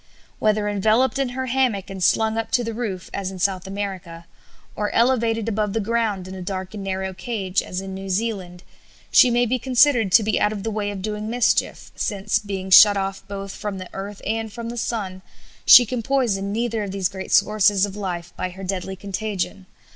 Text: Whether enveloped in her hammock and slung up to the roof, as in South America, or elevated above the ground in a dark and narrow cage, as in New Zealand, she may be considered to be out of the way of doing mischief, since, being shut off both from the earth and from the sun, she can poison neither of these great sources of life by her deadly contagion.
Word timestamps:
Whether 0.39 0.67
enveloped 0.67 1.19
in 1.19 1.29
her 1.29 1.45
hammock 1.45 1.87
and 1.91 2.03
slung 2.03 2.35
up 2.35 2.49
to 2.53 2.63
the 2.63 2.73
roof, 2.73 3.11
as 3.13 3.29
in 3.29 3.37
South 3.37 3.67
America, 3.67 4.25
or 4.75 4.89
elevated 4.95 5.47
above 5.47 5.73
the 5.73 5.79
ground 5.79 6.27
in 6.27 6.33
a 6.33 6.41
dark 6.41 6.73
and 6.73 6.83
narrow 6.83 7.13
cage, 7.13 7.61
as 7.61 7.81
in 7.81 7.93
New 7.93 8.09
Zealand, 8.09 8.63
she 9.11 9.29
may 9.29 9.45
be 9.45 9.59
considered 9.59 10.11
to 10.13 10.23
be 10.23 10.39
out 10.41 10.51
of 10.51 10.63
the 10.63 10.71
way 10.71 10.89
of 10.89 11.03
doing 11.03 11.29
mischief, 11.29 11.91
since, 11.95 12.39
being 12.39 12.71
shut 12.71 12.97
off 12.97 13.21
both 13.27 13.51
from 13.51 13.77
the 13.77 13.89
earth 13.93 14.23
and 14.25 14.51
from 14.51 14.69
the 14.69 14.75
sun, 14.77 15.21
she 15.67 15.85
can 15.85 16.01
poison 16.01 16.51
neither 16.51 16.81
of 16.81 16.89
these 16.89 17.07
great 17.07 17.31
sources 17.31 17.85
of 17.85 17.95
life 17.95 18.33
by 18.35 18.49
her 18.49 18.63
deadly 18.63 18.95
contagion. 18.95 19.67